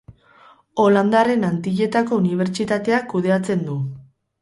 Holandarren 0.83 1.47
Antilletako 1.51 2.19
Unibertsitateak 2.25 3.09
kudeatzen 3.15 3.67
du. 3.71 3.81